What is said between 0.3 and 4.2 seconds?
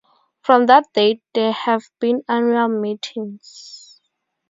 From that date there have been annual meetings.